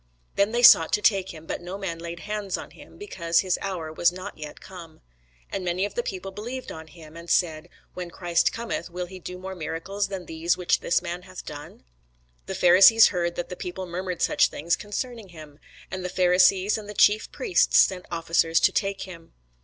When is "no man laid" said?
1.61-2.21